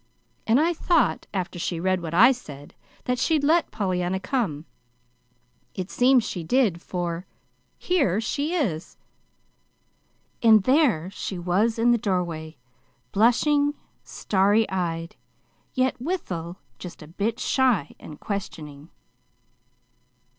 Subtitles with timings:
[0.47, 4.65] "And I thought after she read what I said, that she'd let Pollyanna come.
[5.75, 7.27] It seems she did, for
[7.77, 8.97] here she is."
[10.41, 12.57] And there she was in the doorway,
[13.11, 15.17] blushing, starry eyed,
[15.75, 18.89] yet withal just a bit shy and questioning.